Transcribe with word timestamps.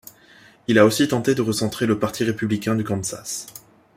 Il 0.67 0.79
a 0.79 0.85
aussi 0.85 1.07
tenté 1.07 1.35
de 1.35 1.43
recentrer 1.43 1.85
le 1.85 1.99
parti 1.99 2.23
républicain 2.23 2.73
du 2.73 2.83
Kansas. 2.83 3.45